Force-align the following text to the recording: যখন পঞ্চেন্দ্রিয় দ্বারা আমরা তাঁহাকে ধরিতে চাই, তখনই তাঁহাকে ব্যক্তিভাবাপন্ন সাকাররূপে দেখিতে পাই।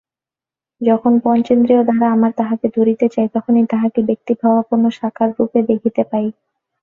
যখন 0.81 1.13
পঞ্চেন্দ্রিয় 1.25 1.81
দ্বারা 1.83 2.07
আমরা 2.11 2.31
তাঁহাকে 2.37 2.67
ধরিতে 2.77 3.05
চাই, 3.13 3.27
তখনই 3.35 3.65
তাঁহাকে 3.71 3.99
ব্যক্তিভাবাপন্ন 4.09 4.85
সাকাররূপে 4.99 5.59
দেখিতে 5.69 6.01
পাই। 6.11 6.27